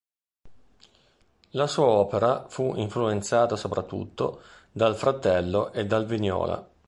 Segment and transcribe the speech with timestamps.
[1.51, 6.67] La sua opera fu influenzata soprattutto dal fratello e dal Vignola.